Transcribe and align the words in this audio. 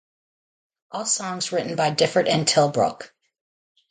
All 0.91 1.05
songs 1.05 1.51
written 1.51 1.75
by 1.75 1.91
Difford 1.91 2.27
and 2.27 2.47
Tilbrook. 2.47 3.11